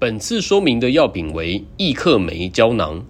[0.00, 3.04] 本次说明的药品为易克酶胶囊，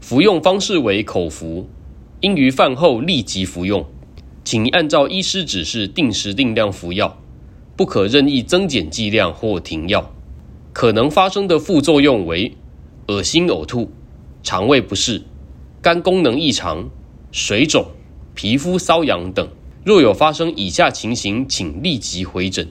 [0.00, 1.68] 服用方式为口服，
[2.20, 3.86] 应于饭后立即服用，
[4.42, 7.16] 请按照医师指示定时定量服药，
[7.76, 10.12] 不可任意增减剂量或停药。
[10.72, 12.56] 可能发生的副作用为
[13.06, 13.92] 恶心、呕吐、
[14.42, 15.22] 肠胃不适、
[15.80, 16.90] 肝功能异常、
[17.30, 17.86] 水肿、
[18.34, 19.48] 皮肤瘙痒等。
[19.84, 22.66] 若有发生以下情形，请立即回诊：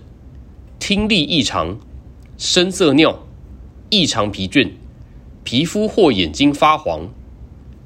[0.78, 1.80] 听力异常、
[2.38, 3.26] 深色尿、
[3.90, 4.72] 异常疲倦、
[5.44, 7.10] 皮肤或眼睛发黄、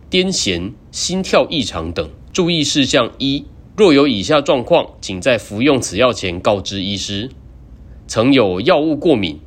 [0.10, 2.10] 癫痫、心跳异常等。
[2.32, 3.46] 注意事项一：
[3.76, 7.30] 若有以下状况，请在服用此药前告知医师：
[8.08, 9.40] 曾有药物过敏。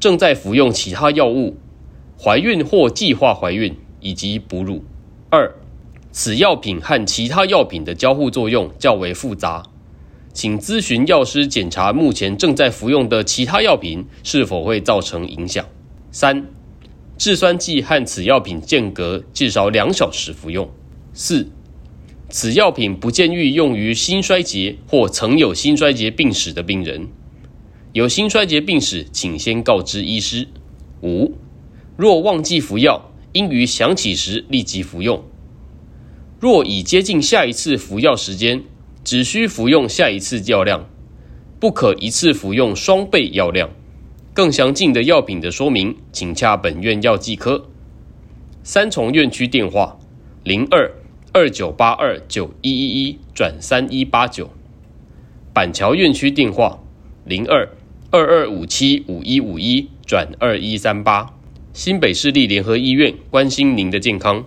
[0.00, 1.56] 正在服用其他药物，
[2.20, 4.82] 怀孕或计划怀孕以及哺乳。
[5.30, 5.54] 二，
[6.10, 9.62] 此药品和其他药品的交互作用较为复杂，
[10.32, 15.64] 请咨询药师检查目前正在服用的其他药品是否会造成影响。
[16.10, 16.46] 三，
[17.18, 20.70] 制酸剂和此药品间隔至少两小时服用。
[21.12, 21.48] 四，
[22.30, 27.08] 此药品不建议用于心衰竭或曾有心衰竭病史的病人。
[27.92, 30.48] 有心衰竭病史，请先告知医师。
[31.02, 31.32] 五，
[31.98, 35.22] 若忘记服药，应于想起时立即服用。
[36.40, 38.64] 若已接近下一次服药时间，
[39.04, 40.88] 只需服用下一次药量，
[41.58, 43.70] 不可一次服用双倍药量。
[44.34, 47.66] 更详尽的药品的说明，请洽本院药剂科。
[48.62, 49.98] 三重院区电话：
[50.44, 50.92] 零二
[51.32, 54.50] 二九八二九一一一转三一八九。
[55.52, 56.82] 板桥院区电话：
[57.24, 57.68] 零二。
[58.14, 61.34] 二二五七五一五一转二一三八，
[61.72, 64.44] 新北市立联合医院关心您的健康。